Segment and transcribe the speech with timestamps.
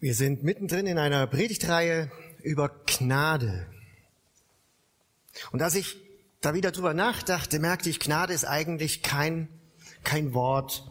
[0.00, 2.10] Wir sind mittendrin in einer Predigtreihe
[2.42, 3.66] über Gnade.
[5.52, 5.98] Und als ich
[6.40, 9.48] da wieder drüber nachdachte, merkte ich, Gnade ist eigentlich kein,
[10.02, 10.90] kein Wort,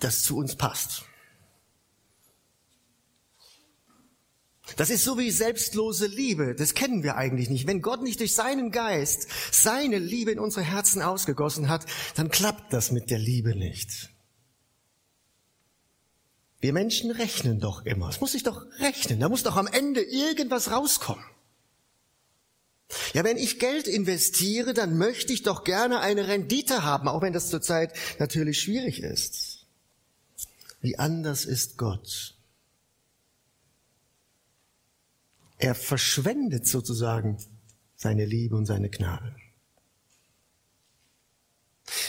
[0.00, 1.04] das zu uns passt.
[4.76, 6.54] Das ist so wie selbstlose Liebe.
[6.54, 7.66] Das kennen wir eigentlich nicht.
[7.66, 11.84] Wenn Gott nicht durch seinen Geist seine Liebe in unsere Herzen ausgegossen hat,
[12.14, 14.13] dann klappt das mit der Liebe nicht.
[16.64, 18.08] Wir Menschen rechnen doch immer.
[18.08, 19.20] Es muss sich doch rechnen.
[19.20, 21.22] Da muss doch am Ende irgendwas rauskommen.
[23.12, 27.34] Ja, wenn ich Geld investiere, dann möchte ich doch gerne eine Rendite haben, auch wenn
[27.34, 29.66] das zurzeit natürlich schwierig ist.
[30.80, 32.34] Wie anders ist Gott.
[35.58, 37.36] Er verschwendet sozusagen
[37.94, 39.36] seine Liebe und seine Gnade.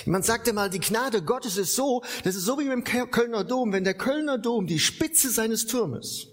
[0.06, 3.44] Man sagte mal, die Gnade Gottes ist so, das ist so wie mit dem Kölner
[3.44, 6.28] Dom, wenn der Kölner Dom die Spitze seines Turmes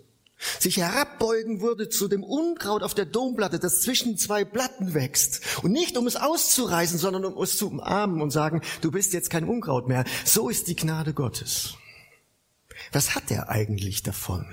[0.59, 5.41] sich herabbeugen würde zu dem Unkraut auf der Domplatte, das zwischen zwei Platten wächst.
[5.62, 9.31] Und nicht um es auszureißen, sondern um es zu umarmen und sagen, du bist jetzt
[9.31, 10.05] kein Unkraut mehr.
[10.25, 11.75] So ist die Gnade Gottes.
[12.91, 14.47] Was hat er eigentlich davon?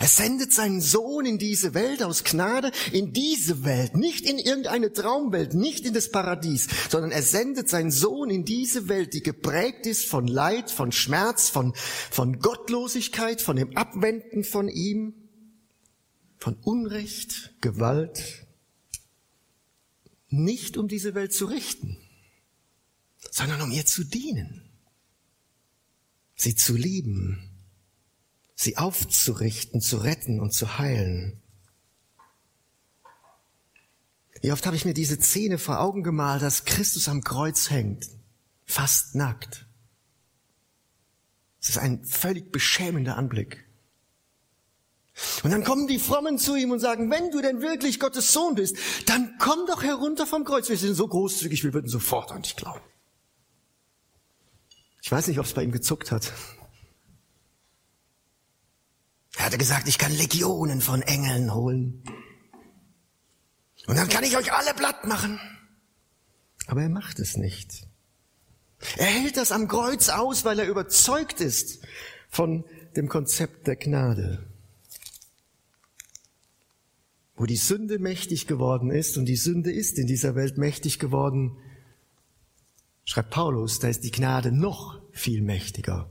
[0.00, 4.92] Er sendet seinen Sohn in diese Welt aus Gnade, in diese Welt, nicht in irgendeine
[4.92, 9.86] Traumwelt, nicht in das Paradies, sondern er sendet seinen Sohn in diese Welt, die geprägt
[9.86, 11.74] ist von Leid, von Schmerz, von,
[12.10, 15.14] von Gottlosigkeit, von dem Abwenden von ihm,
[16.38, 18.46] von Unrecht, Gewalt,
[20.28, 21.98] nicht um diese Welt zu richten,
[23.30, 24.62] sondern um ihr zu dienen,
[26.34, 27.45] sie zu lieben
[28.56, 31.40] sie aufzurichten, zu retten und zu heilen.
[34.40, 38.08] Wie oft habe ich mir diese Szene vor Augen gemalt, dass Christus am Kreuz hängt,
[38.64, 39.66] fast nackt.
[41.60, 43.64] Es ist ein völlig beschämender Anblick.
[45.42, 48.54] Und dann kommen die Frommen zu ihm und sagen, wenn du denn wirklich Gottes Sohn
[48.54, 50.68] bist, dann komm doch herunter vom Kreuz.
[50.68, 52.84] Wir sind so großzügig, wir würden sofort an dich glauben.
[55.02, 56.32] Ich weiß nicht, ob es bei ihm gezuckt hat.
[59.46, 62.02] Er hatte gesagt, ich kann Legionen von Engeln holen.
[63.86, 65.38] Und dann kann ich euch alle platt machen.
[66.66, 67.86] Aber er macht es nicht.
[68.96, 71.78] Er hält das am Kreuz aus, weil er überzeugt ist
[72.28, 72.64] von
[72.96, 74.50] dem Konzept der Gnade.
[77.36, 81.56] Wo die Sünde mächtig geworden ist, und die Sünde ist in dieser Welt mächtig geworden,
[83.04, 86.10] schreibt Paulus, da ist die Gnade noch viel mächtiger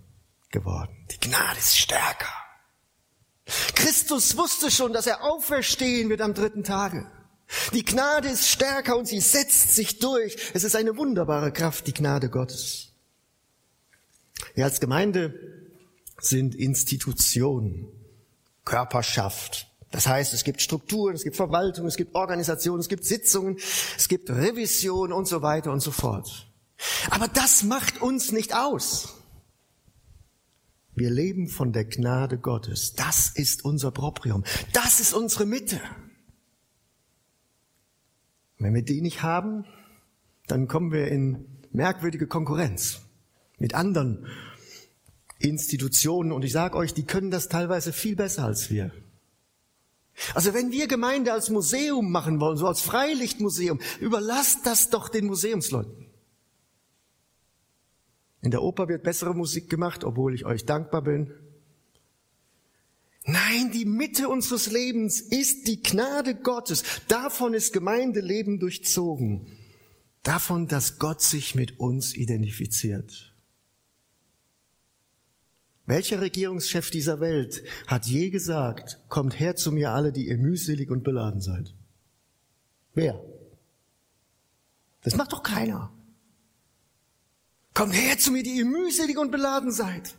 [0.51, 1.05] geworden.
[1.11, 2.44] Die Gnade ist stärker.
[3.85, 7.05] Christus wusste schon, dass er auferstehen wird am dritten Tage.
[7.71, 10.35] Die Gnade ist stärker und sie setzt sich durch.
[10.55, 12.93] Es ist eine wunderbare Kraft, die Gnade Gottes.
[14.55, 15.39] Wir als Gemeinde
[16.19, 17.87] sind Institutionen,
[18.63, 19.67] Körperschaft.
[19.91, 23.59] Das heißt, es gibt Strukturen, es gibt Verwaltung, es gibt Organisationen, es gibt Sitzungen,
[23.95, 26.47] es gibt Revision und so weiter und so fort.
[27.11, 29.13] Aber das macht uns nicht aus.
[30.95, 32.93] Wir leben von der Gnade Gottes.
[32.93, 34.43] Das ist unser Proprium.
[34.71, 35.81] Das ist unsere Mitte.
[38.57, 39.65] Wenn wir die nicht haben,
[40.47, 43.01] dann kommen wir in merkwürdige Konkurrenz
[43.57, 44.25] mit anderen
[45.39, 46.31] Institutionen.
[46.31, 48.91] Und ich sage euch, die können das teilweise viel besser als wir.
[50.33, 55.25] Also wenn wir Gemeinde als Museum machen wollen, so als Freilichtmuseum, überlasst das doch den
[55.25, 56.04] Museumsleuten.
[58.45, 61.33] In der Oper wird bessere Musik gemacht, obwohl ich euch dankbar bin.
[63.25, 66.83] Nein, die Mitte unseres Lebens ist die Gnade Gottes.
[67.07, 69.47] Davon ist Gemeindeleben durchzogen.
[70.21, 73.35] Davon, dass Gott sich mit uns identifiziert.
[75.87, 80.91] Welcher Regierungschef dieser Welt hat je gesagt, kommt her zu mir alle, die ihr mühselig
[80.91, 81.73] und beladen seid?
[82.93, 83.23] Wer?
[85.01, 85.94] Das macht doch keiner.
[87.75, 90.15] Kommt her zu mir, die ihr mühselig und beladen seid.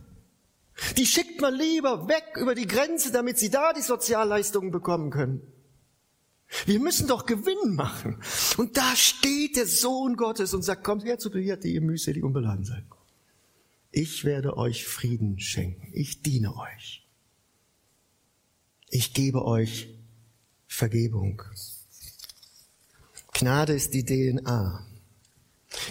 [0.99, 5.41] Die schickt man lieber weg über die Grenze, damit sie da die Sozialleistungen bekommen können.
[6.67, 8.23] Wir müssen doch Gewinn machen.
[8.59, 12.23] Und da steht der Sohn Gottes und sagt, kommt her zu mir, die ihr mühselig
[12.23, 12.85] und beladen seid.
[13.91, 15.89] Ich werde euch Frieden schenken.
[15.95, 17.07] Ich diene euch.
[18.91, 19.89] Ich gebe euch
[20.67, 21.43] Vergebung.
[23.33, 24.87] Gnade ist die DNA.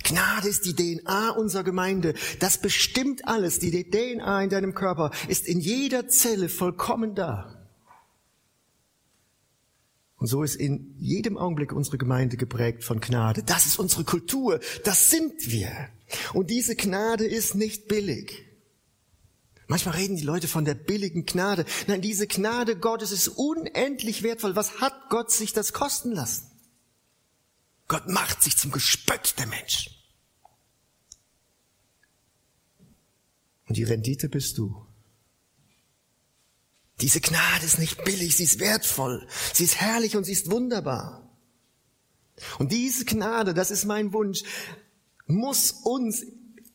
[0.04, 2.14] Gnade ist die DNA unserer Gemeinde.
[2.40, 3.60] Das bestimmt alles.
[3.60, 7.56] Die DNA in deinem Körper ist in jeder Zelle vollkommen da.
[10.18, 13.44] Und so ist in jedem Augenblick unsere Gemeinde geprägt von Gnade.
[13.44, 14.60] Das ist unsere Kultur.
[14.84, 15.72] Das sind wir.
[16.34, 18.46] Und diese Gnade ist nicht billig.
[19.68, 21.66] Manchmal reden die Leute von der billigen Gnade.
[21.88, 24.56] Nein, diese Gnade Gottes ist unendlich wertvoll.
[24.56, 26.48] Was hat Gott sich das kosten lassen?
[27.88, 29.90] Gott macht sich zum Gespött der Mensch.
[33.68, 34.86] Und die Rendite bist du.
[37.02, 41.30] Diese Gnade ist nicht billig, sie ist wertvoll, sie ist herrlich und sie ist wunderbar.
[42.58, 44.44] Und diese Gnade, das ist mein Wunsch,
[45.28, 46.26] muss uns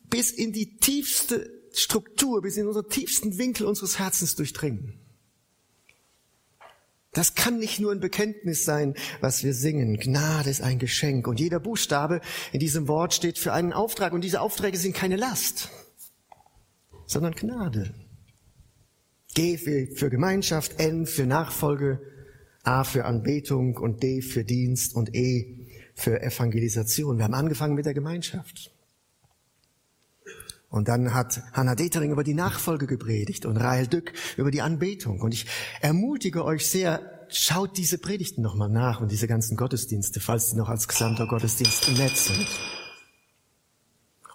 [0.09, 5.00] bis in die tiefste Struktur, bis in unseren tiefsten Winkel unseres Herzens durchdringen.
[7.13, 9.97] Das kann nicht nur ein Bekenntnis sein, was wir singen.
[9.97, 11.27] Gnade ist ein Geschenk.
[11.27, 12.21] Und jeder Buchstabe
[12.53, 14.13] in diesem Wort steht für einen Auftrag.
[14.13, 15.69] Und diese Aufträge sind keine Last,
[17.05, 17.93] sondern Gnade.
[19.33, 22.01] G für, Gemeinschaft, N für Nachfolge,
[22.63, 27.17] A für Anbetung und D für Dienst und E für Evangelisation.
[27.17, 28.71] Wir haben angefangen mit der Gemeinschaft.
[30.71, 35.19] Und dann hat Hannah Detering über die Nachfolge gepredigt und Rahel Dück über die Anbetung.
[35.19, 35.45] Und ich
[35.81, 40.69] ermutige euch sehr, schaut diese Predigten nochmal nach und diese ganzen Gottesdienste, falls sie noch
[40.69, 42.47] als gesamter Gottesdienst im Netz sind.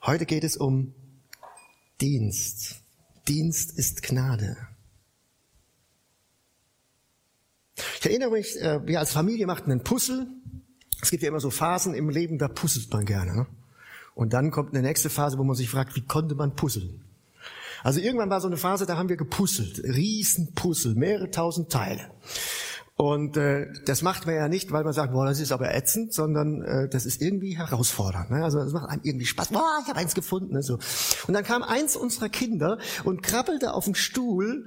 [0.04, 0.92] Heute geht es um
[2.02, 2.82] Dienst.
[3.26, 4.58] Dienst ist Gnade.
[7.98, 10.26] Ich erinnere mich, äh, wir als Familie machten einen Puzzle.
[11.00, 13.34] Es gibt ja immer so Phasen im Leben, da puzzelt man gerne.
[13.34, 13.46] Ne?
[14.16, 17.04] Und dann kommt eine nächste Phase, wo man sich fragt, wie konnte man puzzeln?
[17.84, 22.10] Also irgendwann war so eine Phase, da haben wir gepuzzelt, Riesenpuzzle, mehrere tausend Teile.
[22.96, 26.14] Und äh, das macht man ja nicht, weil man sagt, boah, das ist aber ätzend,
[26.14, 28.30] sondern äh, das ist irgendwie herausfordernd.
[28.30, 28.42] Ne?
[28.42, 29.48] Also das macht einem irgendwie Spaß.
[29.48, 30.54] Boah, ich habe eins gefunden.
[30.54, 30.62] Ne?
[30.62, 30.78] So.
[31.26, 34.66] Und dann kam eins unserer Kinder und krabbelte auf den Stuhl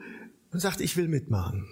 [0.51, 1.65] und sagte, ich will mitmachen.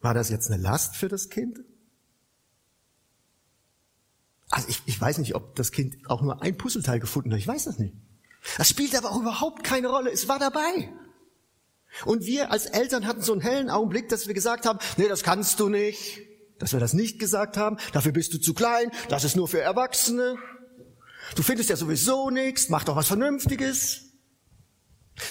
[0.00, 1.60] War das jetzt eine Last für das Kind?
[4.54, 7.40] Also ich, ich weiß nicht, ob das Kind auch nur ein Puzzleteil gefunden hat.
[7.40, 7.92] Ich weiß das nicht.
[8.56, 10.12] Das spielt aber auch überhaupt keine Rolle.
[10.12, 10.92] Es war dabei.
[12.04, 15.24] Und wir als Eltern hatten so einen hellen Augenblick, dass wir gesagt haben, nee, das
[15.24, 16.20] kannst du nicht.
[16.60, 17.78] Dass wir das nicht gesagt haben.
[17.92, 18.92] Dafür bist du zu klein.
[19.08, 20.36] Das ist nur für Erwachsene.
[21.34, 22.68] Du findest ja sowieso nichts.
[22.68, 24.02] Mach doch was Vernünftiges.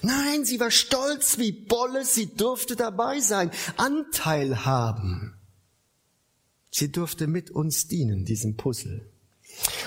[0.01, 2.03] Nein, sie war stolz wie Bolle.
[2.03, 3.51] Sie durfte dabei sein.
[3.77, 5.39] Anteil haben.
[6.71, 9.12] Sie durfte mit uns dienen, diesem Puzzle.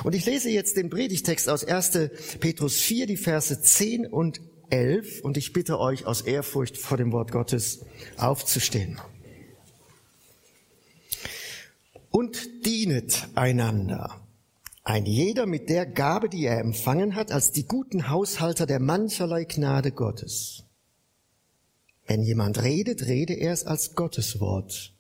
[0.05, 2.11] Und ich lese jetzt den Predigtext aus 1.
[2.41, 4.41] Petrus 4, die Verse 10 und
[4.71, 7.85] 11, und ich bitte euch aus Ehrfurcht vor dem Wort Gottes
[8.17, 8.99] aufzustehen.
[12.11, 14.21] Und dienet einander,
[14.83, 19.45] ein jeder mit der Gabe, die er empfangen hat, als die guten Haushalter der mancherlei
[19.45, 20.65] Gnade Gottes.
[22.07, 24.96] Wenn jemand redet, rede er es als Gottes Wort.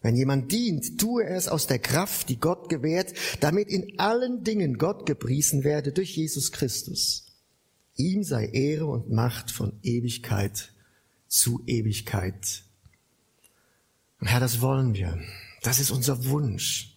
[0.00, 4.44] Wenn jemand dient, tue er es aus der Kraft, die Gott gewährt, damit in allen
[4.44, 7.26] Dingen Gott gepriesen werde durch Jesus Christus.
[7.96, 10.72] Ihm sei Ehre und Macht von Ewigkeit
[11.26, 12.62] zu Ewigkeit.
[14.20, 15.20] Und Herr, das wollen wir.
[15.62, 16.96] Das ist unser Wunsch.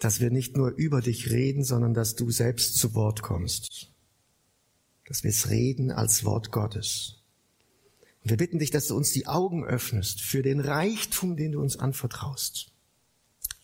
[0.00, 3.92] Dass wir nicht nur über dich reden, sondern dass du selbst zu Wort kommst.
[5.06, 7.19] Dass wir es reden als Wort Gottes.
[8.22, 11.60] Und wir bitten dich, dass du uns die Augen öffnest für den Reichtum, den du
[11.60, 12.70] uns anvertraust.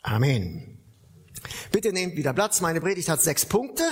[0.03, 0.79] Amen.
[1.73, 2.61] Bitte nehmt wieder Platz.
[2.61, 3.85] Meine Predigt hat sechs Punkte.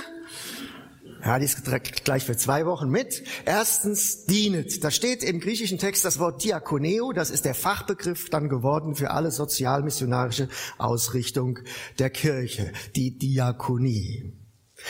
[1.25, 1.65] Ja, die ist
[2.05, 3.25] gleich für zwei Wochen mit.
[3.47, 4.85] Erstens, dienet.
[4.85, 7.13] Da steht im griechischen Text das Wort Diakoneo.
[7.13, 11.61] Das ist der Fachbegriff dann geworden für alle sozialmissionarische Ausrichtung
[11.99, 12.73] der Kirche.
[12.95, 14.35] Die Diakonie.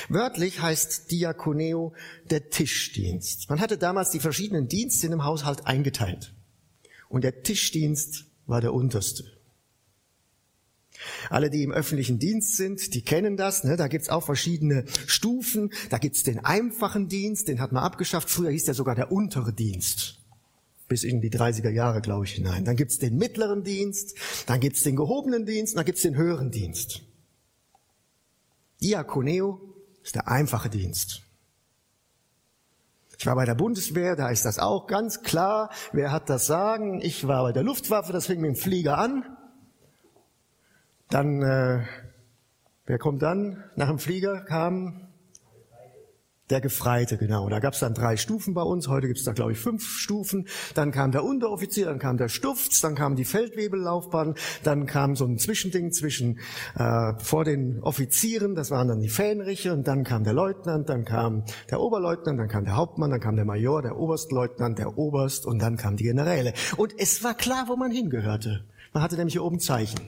[0.09, 1.95] Wörtlich heißt Diakoneo
[2.31, 3.49] der Tischdienst.
[3.49, 6.35] Man hatte damals die verschiedenen Dienste in einem Haushalt eingeteilt.
[7.09, 9.25] Und der Tischdienst war der unterste.
[11.29, 13.65] Alle, die im öffentlichen Dienst sind, die kennen das.
[13.65, 13.77] Ne?
[13.77, 15.71] Da gibt's auch verschiedene Stufen.
[15.91, 18.31] Da gibt's den einfachen Dienst, den hat man abgeschafft.
[18.31, 20.19] Früher hieß der sogar der untere Dienst.
[20.87, 22.65] Bis in die 30er Jahre, glaube ich, hinein.
[22.65, 24.15] Dann gibt's den mittleren Dienst,
[24.47, 27.03] dann gibt's den gehobenen Dienst, dann gibt's den höheren Dienst.
[28.83, 29.74] Diakoneo
[30.05, 31.23] ist der einfache Dienst.
[33.19, 35.71] Ich war bei der Bundeswehr, da ist das auch ganz klar.
[35.93, 37.01] Wer hat das Sagen?
[37.01, 39.25] Ich war bei der Luftwaffe, das fing mit dem Flieger an.
[41.09, 41.87] Dann, äh,
[42.85, 43.65] wer kommt dann?
[43.77, 45.09] Nach dem Flieger kam
[46.51, 47.49] der Gefreite, genau.
[47.49, 48.89] Da gab es dann drei Stufen bei uns.
[48.89, 50.47] Heute gibt es da, glaube ich, fünf Stufen.
[50.75, 55.25] Dann kam der Unteroffizier, dann kam der Stufz, dann kam die Feldwebellaufbahn, dann kam so
[55.25, 56.39] ein Zwischending zwischen
[56.77, 61.05] äh, vor den Offizieren, das waren dann die Fähnriche, und dann kam der Leutnant, dann
[61.05, 65.47] kam der Oberleutnant, dann kam der Hauptmann, dann kam der Major, der Oberstleutnant, der Oberst
[65.47, 66.53] und dann kamen die Generäle.
[66.77, 68.65] Und es war klar, wo man hingehörte.
[68.93, 69.99] Man hatte nämlich hier oben Zeichen.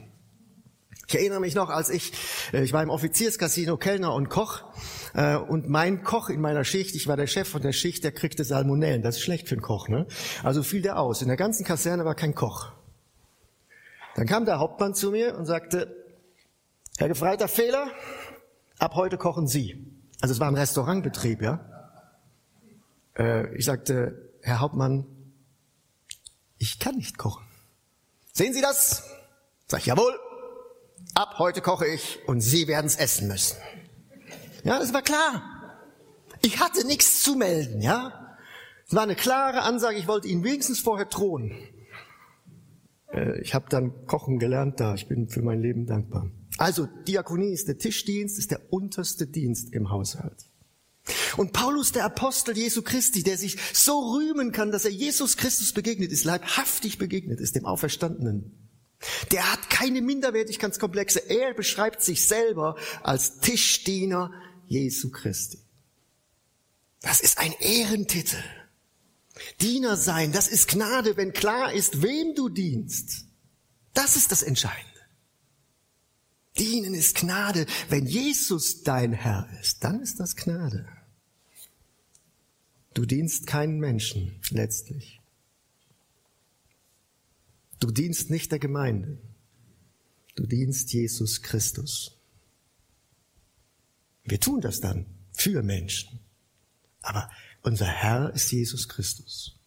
[1.09, 2.11] Ich erinnere mich noch, als ich,
[2.51, 4.63] äh, ich war im Offizierscasino Kellner und Koch
[5.13, 8.11] äh, und mein Koch in meiner Schicht, ich war der Chef von der Schicht, der
[8.11, 9.01] kriegte Salmonellen.
[9.01, 10.05] Das ist schlecht für einen Koch, ne?
[10.43, 11.21] Also fiel der aus.
[11.21, 12.73] In der ganzen Kaserne war kein Koch.
[14.15, 15.95] Dann kam der Hauptmann zu mir und sagte,
[16.97, 17.89] Herr Gefreiter Fehler,
[18.77, 19.87] ab heute kochen Sie.
[20.19, 21.93] Also es war ein Restaurantbetrieb, ja.
[23.17, 25.05] Äh, ich sagte, Herr Hauptmann,
[26.57, 27.45] ich kann nicht kochen.
[28.33, 29.09] Sehen Sie das?
[29.67, 30.13] Sag ich, jawohl
[31.17, 33.57] ab heute koche ich und Sie werden es essen müssen.
[34.63, 35.43] Ja, das war klar.
[36.43, 38.37] Ich hatte nichts zu melden, ja.
[38.87, 41.51] Es war eine klare Ansage, ich wollte Ihnen wenigstens vorher drohen.
[43.11, 46.29] Äh, ich habe dann kochen gelernt da, ich bin für mein Leben dankbar.
[46.59, 50.45] Also Diakonie ist der Tischdienst, ist der unterste Dienst im Haushalt.
[51.35, 55.73] Und Paulus, der Apostel Jesu Christi, der sich so rühmen kann, dass er Jesus Christus
[55.73, 58.66] begegnet ist, leibhaftig begegnet ist, dem Auferstandenen,
[59.31, 61.19] der hat keine Minderwertigkeitskomplexe.
[61.29, 64.31] Er beschreibt sich selber als Tischdiener
[64.67, 65.59] Jesu Christi.
[67.01, 68.43] Das ist ein Ehrentitel.
[69.61, 73.25] Diener sein, das ist Gnade, wenn klar ist, wem du dienst.
[73.93, 74.87] Das ist das Entscheidende.
[76.57, 77.67] Dienen ist Gnade.
[77.89, 80.87] Wenn Jesus dein Herr ist, dann ist das Gnade.
[82.95, 85.16] Du dienst keinen Menschen letztlich.
[87.79, 89.17] Du dienst nicht der Gemeinde.
[90.35, 92.17] Du dienst Jesus Christus.
[94.23, 96.19] Wir tun das dann für Menschen.
[97.01, 97.29] Aber
[97.63, 99.57] unser Herr ist Jesus Christus.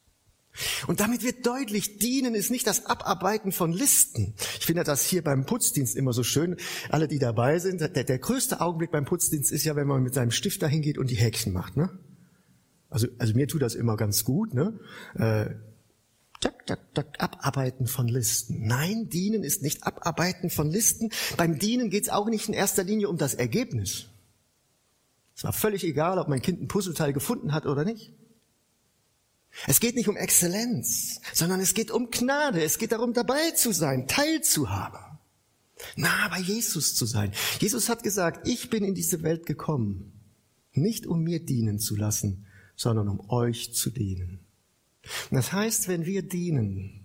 [0.86, 4.34] Und damit wird deutlich, dienen ist nicht das Abarbeiten von Listen.
[4.58, 6.56] Ich finde das hier beim Putzdienst immer so schön.
[6.90, 10.12] Alle, die dabei sind, der, der größte Augenblick beim Putzdienst ist ja, wenn man mit
[10.12, 11.76] seinem Stift dahin geht und die Häkchen macht.
[11.76, 11.90] Ne?
[12.90, 14.52] Also, also mir tut das immer ganz gut.
[14.52, 14.78] Ne?
[15.14, 15.54] Äh,
[16.40, 18.66] tak, tak, tak, Abarbeiten von Listen.
[18.66, 21.10] Nein, dienen ist nicht Abarbeiten von Listen.
[21.36, 24.06] Beim Dienen geht es auch nicht in erster Linie um das Ergebnis.
[25.36, 28.12] Es war völlig egal, ob mein Kind ein Puzzleteil gefunden hat oder nicht.
[29.66, 32.62] Es geht nicht um Exzellenz, sondern es geht um Gnade.
[32.62, 35.18] Es geht darum, dabei zu sein, teilzuhaben,
[35.96, 37.32] nah bei Jesus zu sein.
[37.58, 40.12] Jesus hat gesagt, ich bin in diese Welt gekommen,
[40.72, 44.46] nicht um mir dienen zu lassen, sondern um euch zu dienen.
[45.30, 47.00] Das heißt, wenn wir dienen,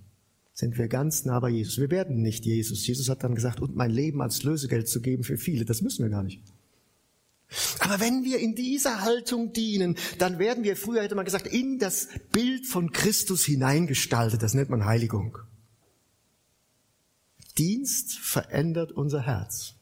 [0.53, 1.77] sind wir ganz nah bei Jesus.
[1.79, 2.87] Wir werden nicht Jesus.
[2.87, 5.65] Jesus hat dann gesagt, und mein Leben als Lösegeld zu geben für viele.
[5.65, 6.41] Das müssen wir gar nicht.
[7.79, 11.77] Aber wenn wir in dieser Haltung dienen, dann werden wir, früher hätte man gesagt, in
[11.77, 14.41] das Bild von Christus hineingestaltet.
[14.41, 15.37] Das nennt man Heiligung.
[17.57, 19.75] Dienst verändert unser Herz.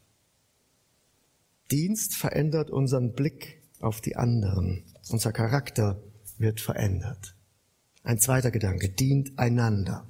[1.72, 4.84] Dienst verändert unseren Blick auf die anderen.
[5.10, 6.02] Unser Charakter
[6.38, 7.33] wird verändert.
[8.04, 10.06] Ein zweiter Gedanke, dient einander.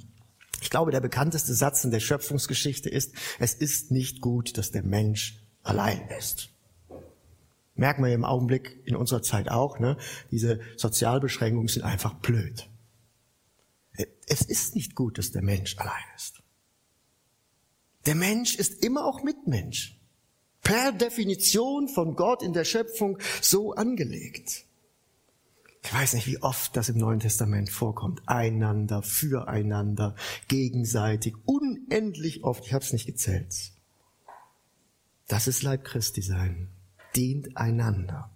[0.62, 4.84] Ich glaube, der bekannteste Satz in der Schöpfungsgeschichte ist, es ist nicht gut, dass der
[4.84, 6.50] Mensch allein ist.
[7.76, 9.98] Merken wir im Augenblick in unserer Zeit auch, ne?
[10.32, 12.70] diese Sozialbeschränkungen sind einfach blöd.
[14.28, 16.42] Es ist nicht gut, dass der Mensch allein ist.
[18.06, 20.00] Der Mensch ist immer auch Mitmensch.
[20.62, 24.66] Per Definition von Gott in der Schöpfung so angelegt.
[25.86, 28.22] Ich weiß nicht, wie oft das im Neuen Testament vorkommt.
[28.26, 30.16] Einander, füreinander,
[30.48, 32.66] gegenseitig, unendlich oft.
[32.66, 33.54] Ich habe es nicht gezählt.
[35.28, 36.70] Das ist Leib Christi sein.
[37.16, 38.32] Dient einander.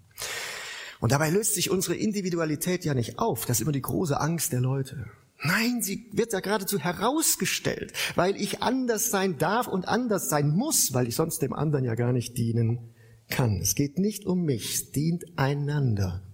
[1.00, 3.46] Und dabei löst sich unsere Individualität ja nicht auf.
[3.46, 5.10] Das ist immer die große Angst der Leute.
[5.44, 10.94] Nein, sie wird ja geradezu herausgestellt, weil ich anders sein darf und anders sein muss,
[10.94, 12.94] weil ich sonst dem anderen ja gar nicht dienen
[13.30, 13.60] kann.
[13.62, 16.27] Es geht nicht um mich, es dient einander.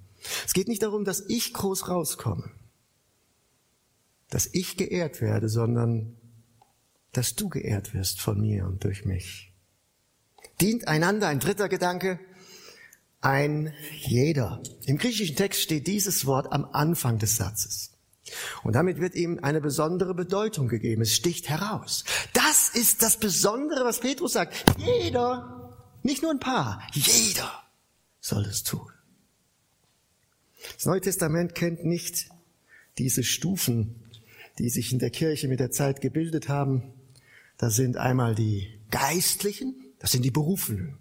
[0.46, 2.50] Es geht nicht darum, dass ich groß rauskomme,
[4.30, 6.18] dass ich geehrt werde, sondern
[7.12, 9.54] dass du geehrt wirst von mir und durch mich.
[10.62, 12.20] Dient einander ein dritter Gedanke,
[13.22, 14.62] ein jeder.
[14.86, 17.92] Im griechischen Text steht dieses Wort am Anfang des Satzes.
[18.64, 21.02] Und damit wird ihm eine besondere Bedeutung gegeben.
[21.02, 22.04] Es sticht heraus.
[22.34, 24.54] Das ist das Besondere, was Petrus sagt.
[24.78, 27.52] Jeder, nicht nur ein paar, jeder
[28.20, 28.93] soll es tun.
[30.76, 32.30] Das Neue Testament kennt nicht
[32.98, 33.96] diese Stufen,
[34.60, 36.84] die sich in der Kirche mit der Zeit gebildet haben.
[37.58, 40.98] Das sind einmal die Geistlichen, das sind die Berufenen.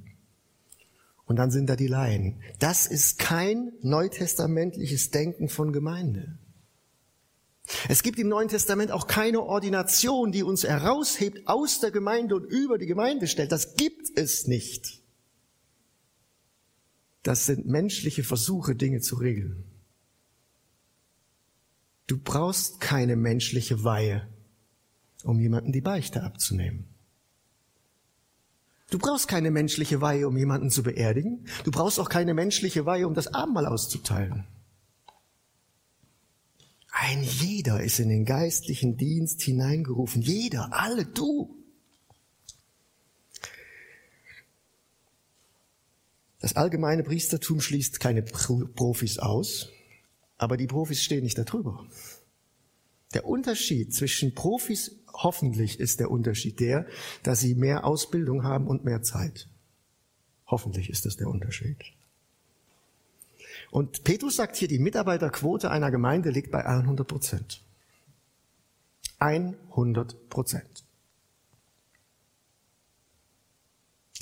[1.24, 2.42] Und dann sind da die Laien.
[2.58, 6.38] Das ist kein neutestamentliches Denken von Gemeinde.
[7.88, 12.44] Es gibt im Neuen Testament auch keine Ordination, die uns heraushebt aus der Gemeinde und
[12.44, 13.52] über die Gemeinde stellt.
[13.52, 15.01] Das gibt es nicht.
[17.22, 19.64] Das sind menschliche Versuche, Dinge zu regeln.
[22.06, 24.28] Du brauchst keine menschliche Weihe,
[25.22, 26.84] um jemanden die Beichte abzunehmen.
[28.90, 31.46] Du brauchst keine menschliche Weihe, um jemanden zu beerdigen.
[31.64, 34.44] Du brauchst auch keine menschliche Weihe, um das Abendmahl auszuteilen.
[36.90, 40.20] Ein jeder ist in den geistlichen Dienst hineingerufen.
[40.20, 41.61] Jeder, alle, du.
[46.42, 49.68] Das allgemeine Priestertum schließt keine Profis aus,
[50.38, 51.86] aber die Profis stehen nicht darüber.
[53.14, 56.86] Der Unterschied zwischen Profis, hoffentlich ist der Unterschied der,
[57.22, 59.48] dass sie mehr Ausbildung haben und mehr Zeit.
[60.48, 61.76] Hoffentlich ist das der Unterschied.
[63.70, 67.62] Und Petrus sagt hier, die Mitarbeiterquote einer Gemeinde liegt bei 100 Prozent.
[69.20, 70.82] 100 Prozent.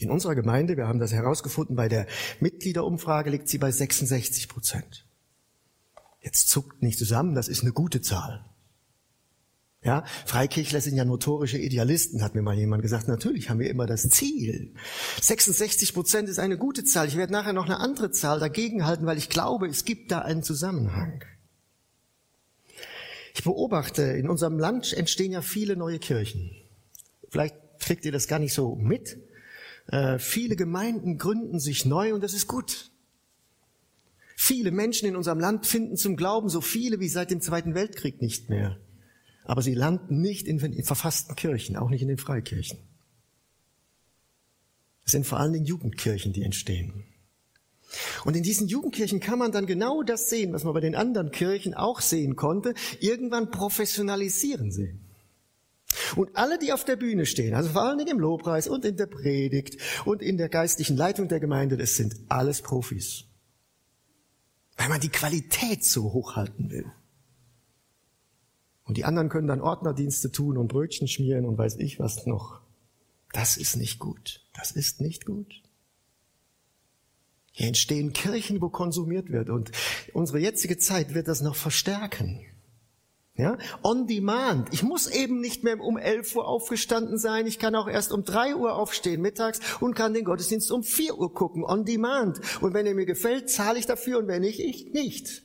[0.03, 2.07] In unserer Gemeinde, wir haben das herausgefunden, bei der
[2.41, 5.07] Mitgliederumfrage liegt sie bei 66 Prozent.
[6.21, 8.45] Jetzt zuckt nicht zusammen, das ist eine gute Zahl.
[9.83, 13.09] Ja, Freikirchler sind ja notorische Idealisten, hat mir mal jemand gesagt.
[13.09, 14.75] Natürlich haben wir immer das Ziel.
[15.23, 17.09] 66 Prozent ist eine gute Zahl.
[17.09, 20.19] Ich werde nachher noch eine andere Zahl dagegen halten, weil ich glaube, es gibt da
[20.19, 21.25] einen Zusammenhang.
[23.35, 26.51] Ich beobachte, in unserem Land entstehen ja viele neue Kirchen.
[27.31, 29.19] Vielleicht kriegt ihr das gar nicht so mit.
[29.89, 32.91] Äh, viele Gemeinden gründen sich neu und das ist gut.
[34.37, 38.23] Viele Menschen in unserem Land finden zum Glauben so viele wie seit dem Zweiten Weltkrieg
[38.23, 38.79] nicht mehr.
[39.45, 42.79] Aber sie landen nicht in, in verfassten Kirchen, auch nicht in den Freikirchen.
[45.05, 47.05] Es sind vor allen Dingen Jugendkirchen, die entstehen.
[48.25, 51.33] Und in diesen Jugendkirchen kann man dann genau das sehen, was man bei den anderen
[51.33, 52.75] Kirchen auch sehen konnte.
[53.01, 54.95] Irgendwann professionalisieren sie.
[56.17, 58.97] Und alle, die auf der Bühne stehen, also vor allen Dingen im Lobpreis und in
[58.97, 63.25] der Predigt und in der geistlichen Leitung der Gemeinde, das sind alles Profis.
[64.77, 66.91] Weil man die Qualität so hochhalten will.
[68.85, 72.61] Und die anderen können dann Ordnerdienste tun und Brötchen schmieren und weiß ich was noch.
[73.33, 74.45] Das ist nicht gut.
[74.53, 75.63] Das ist nicht gut.
[77.53, 79.51] Hier entstehen Kirchen, wo konsumiert wird.
[79.51, 79.71] Und
[80.13, 82.41] unsere jetzige Zeit wird das noch verstärken.
[83.37, 83.57] Ja?
[83.83, 84.73] On demand.
[84.73, 87.47] Ich muss eben nicht mehr um 11 Uhr aufgestanden sein.
[87.47, 91.19] Ich kann auch erst um 3 Uhr aufstehen mittags und kann den Gottesdienst um 4
[91.19, 91.65] Uhr gucken.
[91.65, 92.41] On demand.
[92.61, 95.43] Und wenn er mir gefällt, zahle ich dafür und wenn nicht, ich nicht.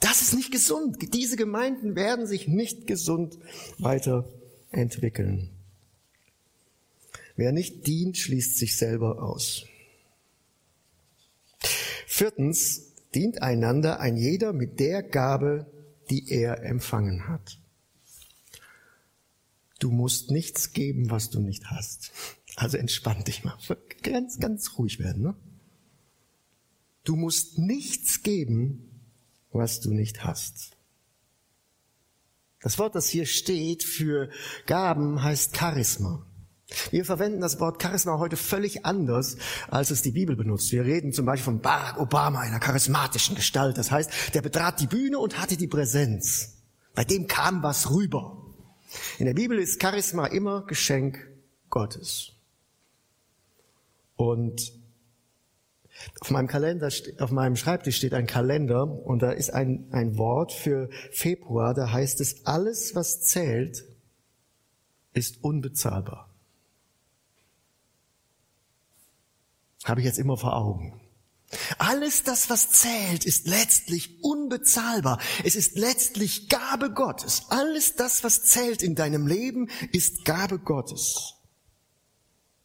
[0.00, 0.96] Das ist nicht gesund.
[1.14, 3.38] Diese Gemeinden werden sich nicht gesund
[3.78, 5.50] weiterentwickeln.
[7.36, 9.64] Wer nicht dient, schließt sich selber aus.
[12.06, 15.66] Viertens, dient einander ein jeder mit der Gabe,
[16.10, 17.58] die er empfangen hat.
[19.78, 22.12] Du musst nichts geben, was du nicht hast.
[22.56, 23.58] Also entspann dich mal.
[24.02, 25.22] Ganz, ganz ruhig werden.
[25.22, 25.34] Ne?
[27.04, 29.00] Du musst nichts geben,
[29.50, 30.76] was du nicht hast.
[32.60, 34.30] Das Wort, das hier steht für
[34.66, 36.24] Gaben, heißt Charisma.
[36.90, 39.36] Wir verwenden das Wort Charisma heute völlig anders,
[39.68, 40.72] als es die Bibel benutzt.
[40.72, 43.78] Wir reden zum Beispiel von Barack Obama, einer charismatischen Gestalt.
[43.78, 46.56] Das heißt, der betrat die Bühne und hatte die Präsenz.
[46.94, 48.36] Bei dem kam was rüber.
[49.18, 51.26] In der Bibel ist Charisma immer Geschenk
[51.70, 52.32] Gottes.
[54.16, 54.72] Und
[56.20, 60.52] auf meinem Kalender, auf meinem Schreibtisch steht ein Kalender und da ist ein, ein Wort
[60.52, 63.84] für Februar, da heißt es, alles was zählt,
[65.12, 66.31] ist unbezahlbar.
[69.84, 71.00] Habe ich jetzt immer vor Augen.
[71.78, 75.20] Alles das, was zählt, ist letztlich unbezahlbar.
[75.44, 77.46] Es ist letztlich Gabe Gottes.
[77.50, 81.34] Alles das, was zählt in deinem Leben, ist Gabe Gottes.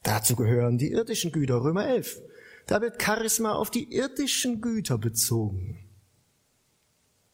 [0.03, 2.21] Dazu gehören die irdischen Güter, Römer 11.
[2.65, 5.84] Da wird Charisma auf die irdischen Güter bezogen.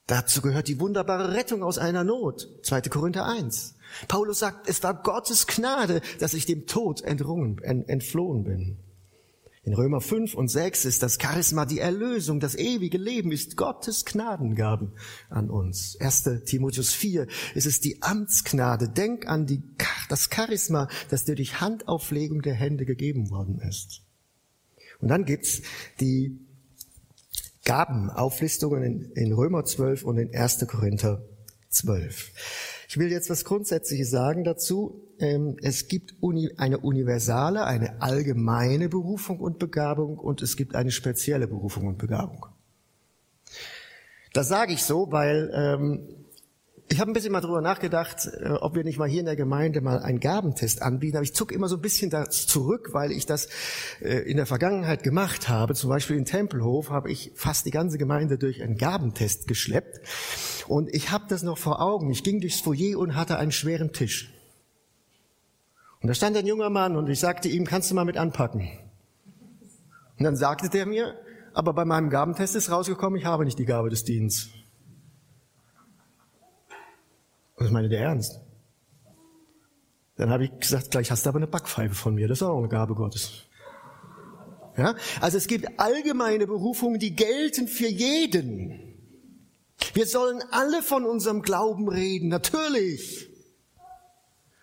[0.08, 2.50] Dazu gehört die wunderbare Rettung aus einer Not.
[2.64, 2.82] 2.
[2.82, 3.76] Korinther 1.
[4.08, 8.80] Paulus sagt, es war Gottes Gnade, dass ich dem Tod entrungen, entflohen bin.
[9.66, 14.04] In Römer 5 und 6 ist das Charisma die Erlösung, das ewige Leben ist Gottes
[14.04, 14.92] Gnadengaben
[15.30, 15.98] an uns.
[16.02, 16.44] 1.
[16.46, 18.90] Timotheus 4 ist es die Amtsgnade.
[18.90, 19.64] Denk an die,
[20.10, 24.02] das Charisma, das dir durch Handauflegung der Hände gegeben worden ist.
[25.00, 25.62] Und dann gibt's
[26.02, 26.40] die
[27.64, 30.68] Gabenauflistungen in, in Römer 12 und in 1.
[30.68, 31.24] Korinther
[31.70, 32.32] 12.
[32.94, 35.02] Ich will jetzt was Grundsätzliches sagen dazu.
[35.18, 36.14] Ähm, es gibt
[36.58, 42.46] eine universale, eine allgemeine Berufung und Begabung und es gibt eine spezielle Berufung und Begabung.
[44.32, 46.23] Das sage ich so, weil ähm,
[46.90, 49.36] ich habe ein bisschen mal drüber nachgedacht, äh, ob wir nicht mal hier in der
[49.36, 51.18] Gemeinde mal einen Gabentest anbieten.
[51.18, 53.48] Aber ich zucke immer so ein bisschen da zurück, weil ich das
[54.02, 55.74] äh, in der Vergangenheit gemacht habe.
[55.74, 60.02] Zum Beispiel in Tempelhof habe ich fast die ganze Gemeinde durch einen Gabentest geschleppt.
[60.68, 62.12] Und ich habe das noch vor Augen.
[62.12, 64.32] Ich ging durchs Foyer und hatte einen schweren Tisch.
[66.02, 68.70] Und da stand ein junger Mann und ich sagte ihm, kannst du mal mit anpacken?
[70.20, 71.16] Und dann sagte der mir,
[71.54, 74.50] aber bei meinem Gabentest ist rausgekommen, ich habe nicht die Gabe des Dienstes.
[77.56, 78.40] Und das meine der ernst.
[80.16, 82.58] Dann habe ich gesagt, gleich hast du aber eine Backpfeife von mir, das ist auch
[82.58, 83.50] eine Gabe Gottes.
[84.78, 84.96] Ja?
[85.22, 88.94] Also es gibt allgemeine Berufungen, die gelten für jeden.
[89.94, 93.30] Wir sollen alle von unserem Glauben reden, natürlich.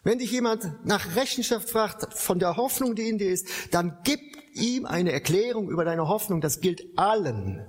[0.02, 4.20] Wenn dich jemand nach Rechenschaft fragt von der Hoffnung, die in dir ist, dann gib
[4.54, 6.40] ihm eine Erklärung über deine Hoffnung.
[6.40, 7.66] Das gilt allen.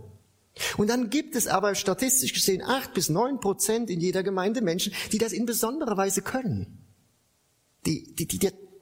[0.78, 4.94] Und dann gibt es aber statistisch gesehen acht bis neun Prozent in jeder Gemeinde Menschen,
[5.12, 6.86] die das in besonderer Weise können.
[7.86, 8.40] Die, die, die,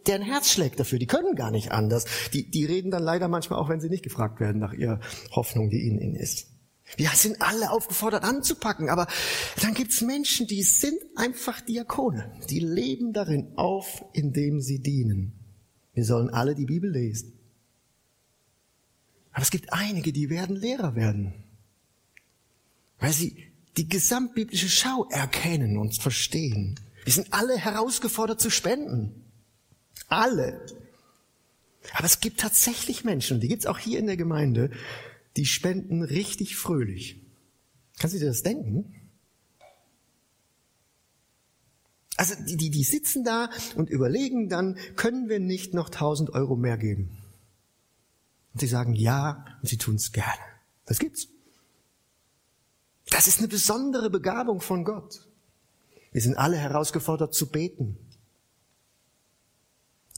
[0.07, 0.99] deren Herz schlägt dafür.
[0.99, 2.05] Die können gar nicht anders.
[2.33, 4.99] Die, die reden dann leider manchmal auch, wenn sie nicht gefragt werden nach ihrer
[5.31, 6.47] Hoffnung, die ihnen ist.
[6.97, 9.07] Wir sind alle aufgefordert anzupacken, aber
[9.61, 12.31] dann gibt's Menschen, die sind einfach Diakone.
[12.49, 15.33] Die leben darin auf, indem sie dienen.
[15.93, 17.37] Wir sollen alle die Bibel lesen.
[19.31, 21.33] Aber es gibt einige, die werden Lehrer werden,
[22.99, 26.79] weil sie die gesamtbiblische Schau erkennen und verstehen.
[27.05, 29.23] Wir sind alle herausgefordert zu spenden.
[30.07, 30.65] Alle.
[31.93, 34.71] Aber es gibt tatsächlich Menschen, die gibt's auch hier in der Gemeinde,
[35.37, 37.21] die spenden richtig fröhlich.
[37.99, 38.93] Kannst du dir das denken?
[42.17, 46.57] Also die, die, die sitzen da und überlegen dann, können wir nicht noch 1000 Euro
[46.57, 47.17] mehr geben?
[48.53, 50.41] Und sie sagen ja und sie tun es gerne.
[50.85, 51.29] Das gibt's.
[53.09, 55.27] Das ist eine besondere Begabung von Gott.
[56.11, 57.97] Wir sind alle herausgefordert zu beten.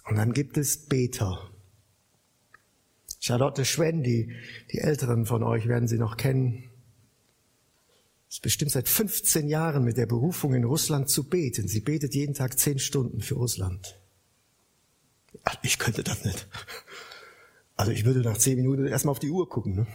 [0.06, 1.50] Und dann gibt es Beter.
[3.20, 4.36] Charlotte Schwen, die,
[4.70, 6.70] Älteren von euch werden sie noch kennen,
[8.30, 11.68] ist bestimmt seit 15 Jahren mit der Berufung in Russland zu beten.
[11.68, 14.00] Sie betet jeden Tag 10 Stunden für Russland.
[15.62, 16.48] Ich könnte das nicht.
[17.76, 19.76] Also ich würde nach 10 Minuten erstmal auf die Uhr gucken.
[19.76, 19.88] Ne?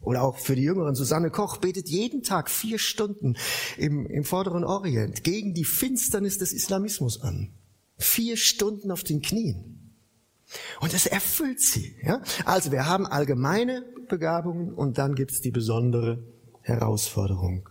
[0.00, 3.36] Oder auch für die Jüngeren, Susanne Koch betet jeden Tag vier Stunden
[3.76, 7.52] im, im vorderen Orient gegen die Finsternis des Islamismus an.
[7.96, 9.94] Vier Stunden auf den Knien.
[10.80, 11.96] Und es erfüllt sie.
[12.02, 12.22] Ja?
[12.44, 16.24] Also wir haben allgemeine Begabungen und dann gibt's die besondere
[16.62, 17.68] Herausforderung.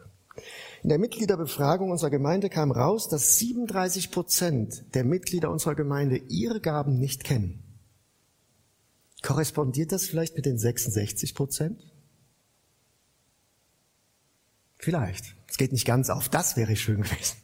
[0.83, 6.61] In der Mitgliederbefragung unserer Gemeinde kam raus, dass 37 Prozent der Mitglieder unserer Gemeinde ihre
[6.61, 7.63] Gaben nicht kennen.
[9.23, 11.81] Korrespondiert das vielleicht mit den 66 Prozent?
[14.77, 15.35] Vielleicht.
[15.47, 16.29] Es geht nicht ganz auf.
[16.29, 17.37] Das wäre schön gewesen.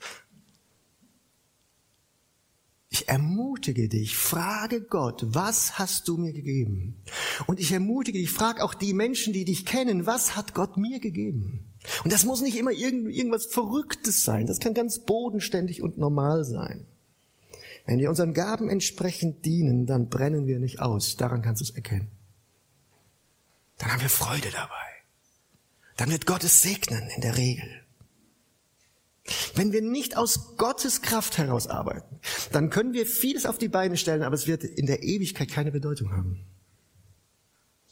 [2.93, 7.01] Ich ermutige dich, frage Gott, was hast du mir gegeben?
[7.47, 10.99] Und ich ermutige dich, frag auch die Menschen, die dich kennen, was hat Gott mir
[10.99, 11.73] gegeben?
[12.03, 16.85] Und das muss nicht immer irgendwas Verrücktes sein, das kann ganz bodenständig und normal sein.
[17.87, 21.17] Wenn wir unseren Gaben entsprechend dienen, dann brennen wir nicht aus.
[21.17, 22.11] Daran kannst du es erkennen.
[23.79, 24.92] Dann haben wir Freude dabei.
[25.97, 27.83] Dann wird Gott es segnen in der Regel.
[29.55, 32.19] Wenn wir nicht aus Gottes Kraft heraus arbeiten,
[32.51, 35.71] dann können wir vieles auf die Beine stellen, aber es wird in der Ewigkeit keine
[35.71, 36.45] Bedeutung haben.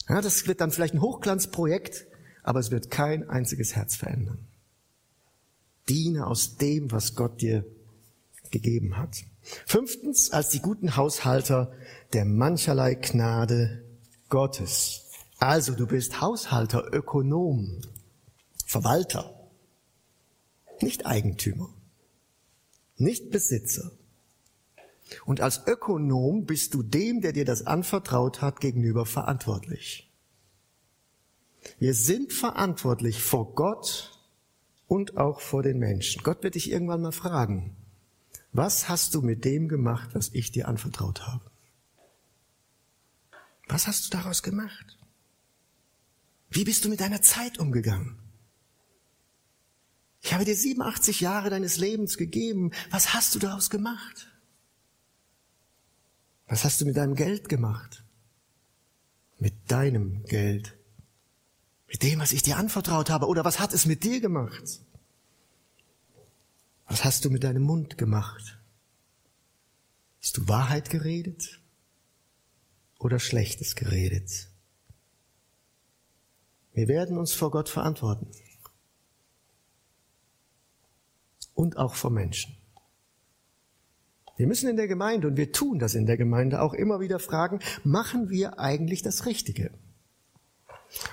[0.08, 2.06] Ja, das wird dann vielleicht ein Hochglanzprojekt,
[2.42, 4.46] aber es wird kein einziges Herz verändern.
[5.88, 7.64] Diene aus dem, was Gott dir
[8.50, 9.24] gegeben hat.
[9.66, 11.72] Fünftens, als die guten Haushalter
[12.12, 13.82] der mancherlei Gnade
[14.28, 15.06] Gottes.
[15.38, 17.80] Also du bist Haushalter, Ökonom,
[18.72, 19.38] Verwalter
[20.80, 21.68] nicht Eigentümer,
[22.96, 23.90] nicht Besitzer.
[25.26, 30.10] Und als Ökonom bist du dem, der dir das anvertraut hat, gegenüber verantwortlich.
[31.78, 34.18] Wir sind verantwortlich vor Gott
[34.88, 36.22] und auch vor den Menschen.
[36.22, 37.76] Gott wird dich irgendwann mal fragen,
[38.54, 41.44] was hast du mit dem gemacht, was ich dir anvertraut habe?
[43.68, 44.98] Was hast du daraus gemacht?
[46.48, 48.21] Wie bist du mit deiner Zeit umgegangen?
[50.22, 52.70] Ich habe dir 87 Jahre deines Lebens gegeben.
[52.90, 54.28] Was hast du daraus gemacht?
[56.46, 58.04] Was hast du mit deinem Geld gemacht?
[59.38, 60.76] Mit deinem Geld?
[61.88, 63.26] Mit dem, was ich dir anvertraut habe?
[63.26, 64.80] Oder was hat es mit dir gemacht?
[66.86, 68.60] Was hast du mit deinem Mund gemacht?
[70.20, 71.60] Hast du Wahrheit geredet
[73.00, 74.50] oder Schlechtes geredet?
[76.74, 78.30] Wir werden uns vor Gott verantworten
[81.54, 82.56] und auch vor Menschen.
[84.36, 87.18] Wir müssen in der Gemeinde, und wir tun das in der Gemeinde, auch immer wieder
[87.18, 89.70] fragen, machen wir eigentlich das Richtige?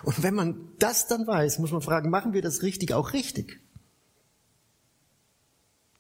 [0.04, 3.60] Und wenn man das dann weiß, muss man fragen, machen wir das Richtige auch richtig?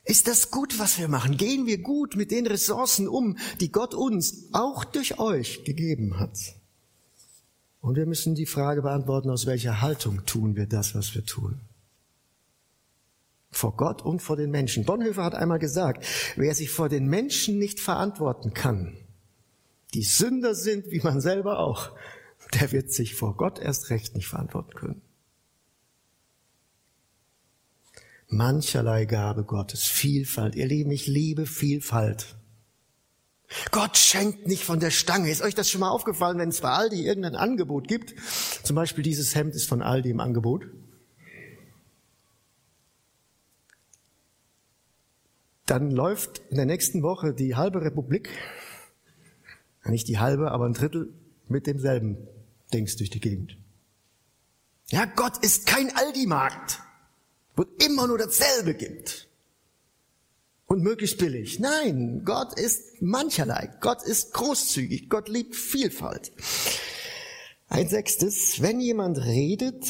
[0.03, 1.37] Ist das gut, was wir machen?
[1.37, 6.35] Gehen wir gut mit den Ressourcen um, die Gott uns auch durch euch gegeben hat?
[7.79, 11.59] Und wir müssen die Frage beantworten, aus welcher Haltung tun wir das, was wir tun?
[13.51, 14.85] Vor Gott und vor den Menschen.
[14.85, 18.95] Bonhoeffer hat einmal gesagt, wer sich vor den Menschen nicht verantworten kann,
[19.93, 21.91] die Sünder sind, wie man selber auch,
[22.53, 25.01] der wird sich vor Gott erst recht nicht verantworten können.
[28.27, 30.55] Mancherlei Gabe Gottes, Vielfalt.
[30.55, 32.35] Ihr Lieben, ich liebe Vielfalt.
[33.71, 35.31] Gott schenkt nicht von der Stange.
[35.31, 38.13] Ist euch das schon mal aufgefallen, wenn es bei Aldi irgendein Angebot gibt?
[38.63, 40.67] Zum Beispiel dieses Hemd ist von Aldi im Angebot.
[45.69, 48.29] Dann läuft in der nächsten Woche die halbe Republik,
[49.85, 51.13] nicht die halbe, aber ein Drittel
[51.47, 52.17] mit demselben
[52.73, 53.55] Dings durch die Gegend.
[54.87, 56.79] Ja, Gott ist kein Aldi-Markt,
[57.55, 59.27] wo immer nur dasselbe gibt
[60.65, 61.59] und möglichst billig.
[61.59, 63.69] Nein, Gott ist mancherlei.
[63.79, 65.07] Gott ist großzügig.
[65.07, 66.31] Gott liebt Vielfalt.
[67.67, 69.85] Ein sechstes, wenn jemand redet,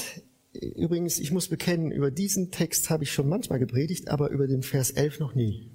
[0.59, 4.63] übrigens, ich muss bekennen, über diesen Text habe ich schon manchmal gepredigt, aber über den
[4.63, 5.69] Vers 11 noch nie.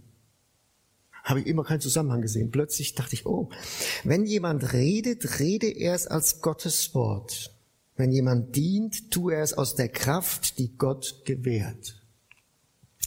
[1.23, 2.51] Habe ich immer keinen Zusammenhang gesehen.
[2.51, 3.49] Plötzlich dachte ich, oh,
[4.05, 7.55] wenn jemand redet, rede er es als Gottes Wort.
[7.97, 12.03] Wenn jemand dient, tue er es aus der Kraft, die Gott gewährt.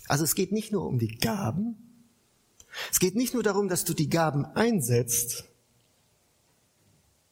[0.08, 1.76] Also es geht nicht nur um die Gaben,
[2.92, 5.46] es geht nicht nur darum, dass du die Gaben einsetzt,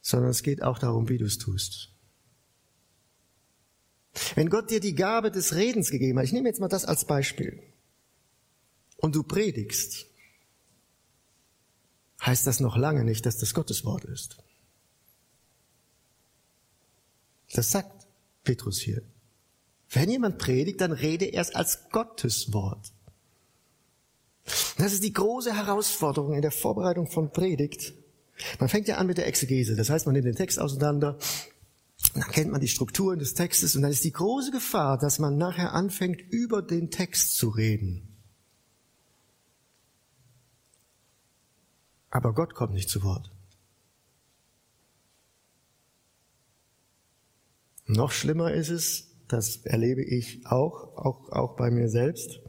[0.01, 1.94] sondern es geht auch darum, wie du es tust.
[4.35, 7.05] Wenn Gott dir die Gabe des Redens gegeben hat, ich nehme jetzt mal das als
[7.05, 7.61] Beispiel,
[8.97, 10.07] und du predigst,
[12.21, 14.37] heißt das noch lange nicht, dass das Gottes Wort ist.
[17.53, 18.07] Das sagt
[18.43, 19.01] Petrus hier.
[19.89, 22.91] Wenn jemand predigt, dann rede erst als Gottes Wort.
[24.77, 27.93] Das ist die große Herausforderung in der Vorbereitung von Predigt.
[28.59, 29.75] Man fängt ja an mit der Exegese.
[29.75, 31.17] Das heißt, man nimmt den Text auseinander,
[32.13, 35.37] dann kennt man die Strukturen des Textes und dann ist die große Gefahr, dass man
[35.37, 38.15] nachher anfängt, über den Text zu reden.
[42.09, 43.31] Aber Gott kommt nicht zu Wort.
[47.87, 52.39] Noch schlimmer ist es, das erlebe ich auch, auch, auch bei mir selbst,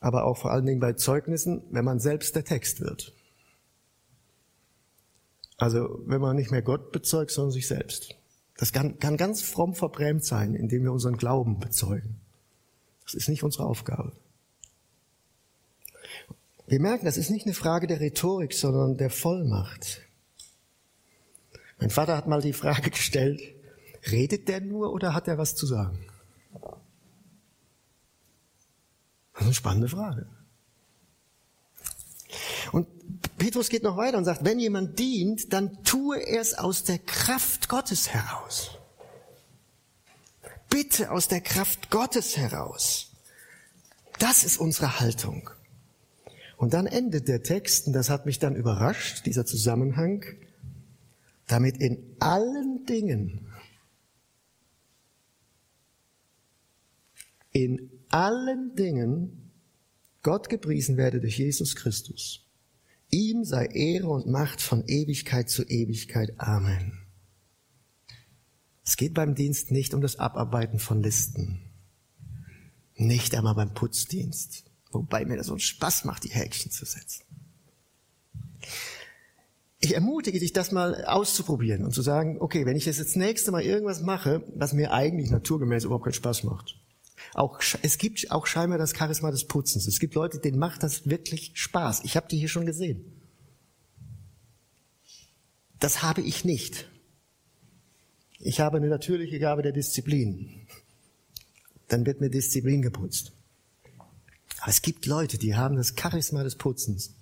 [0.00, 3.14] aber auch vor allen Dingen bei Zeugnissen, wenn man selbst der Text wird.
[5.56, 8.16] Also wenn man nicht mehr Gott bezeugt, sondern sich selbst.
[8.56, 12.20] Das kann, kann ganz fromm verbrämt sein, indem wir unseren Glauben bezeugen.
[13.04, 14.12] Das ist nicht unsere Aufgabe.
[16.66, 20.02] Wir merken, das ist nicht eine Frage der Rhetorik, sondern der Vollmacht.
[21.78, 23.42] Mein Vater hat mal die Frage gestellt,
[24.10, 25.98] redet der nur oder hat er was zu sagen?
[29.32, 30.26] Das ist eine spannende Frage.
[32.72, 32.86] Und
[33.38, 36.98] Petrus geht noch weiter und sagt, wenn jemand dient, dann tue er es aus der
[36.98, 38.78] Kraft Gottes heraus.
[40.68, 43.10] Bitte aus der Kraft Gottes heraus.
[44.18, 45.50] Das ist unsere Haltung.
[46.56, 50.24] Und dann endet der Text, und das hat mich dann überrascht, dieser Zusammenhang,
[51.48, 53.48] damit in allen Dingen,
[57.50, 59.41] in allen Dingen
[60.22, 62.46] Gott gepriesen werde durch Jesus Christus.
[63.10, 66.32] Ihm sei Ehre und Macht von Ewigkeit zu Ewigkeit.
[66.38, 66.98] Amen.
[68.84, 71.60] Es geht beim Dienst nicht um das Abarbeiten von Listen.
[72.94, 74.64] Nicht einmal beim Putzdienst.
[74.90, 77.24] Wobei mir das so einen Spaß macht, die Häkchen zu setzen.
[79.78, 83.50] Ich ermutige dich, das mal auszuprobieren und zu sagen, okay, wenn ich jetzt das nächste
[83.50, 86.78] Mal irgendwas mache, was mir eigentlich naturgemäß überhaupt keinen Spaß macht,
[87.34, 89.86] auch, es gibt auch scheinbar das Charisma des Putzens.
[89.86, 92.02] Es gibt Leute, denen macht das wirklich Spaß.
[92.04, 93.04] Ich habe die hier schon gesehen.
[95.78, 96.88] Das habe ich nicht.
[98.38, 100.66] Ich habe eine natürliche Gabe der Disziplin.
[101.88, 103.32] Dann wird mir Disziplin geputzt.
[104.60, 107.14] Aber es gibt Leute, die haben das Charisma des Putzens.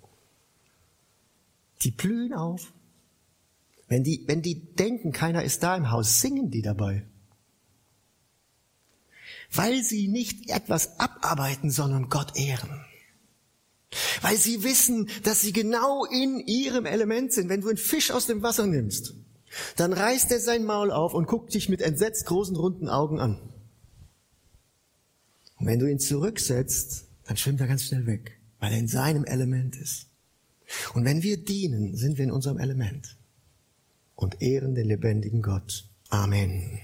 [1.81, 2.73] Die blühen auf.
[3.87, 7.05] Wenn die, wenn die denken, keiner ist da im Haus, singen die dabei
[9.53, 12.85] weil sie nicht etwas abarbeiten, sondern Gott ehren.
[14.21, 17.49] Weil sie wissen, dass sie genau in ihrem Element sind.
[17.49, 19.13] Wenn du einen Fisch aus dem Wasser nimmst,
[19.75, 23.37] dann reißt er sein Maul auf und guckt dich mit entsetzt großen runden Augen an.
[25.57, 29.25] Und wenn du ihn zurücksetzt, dann schwimmt er ganz schnell weg, weil er in seinem
[29.25, 30.07] Element ist.
[30.93, 33.17] Und wenn wir dienen, sind wir in unserem Element
[34.15, 35.89] und ehren den lebendigen Gott.
[36.09, 36.79] Amen.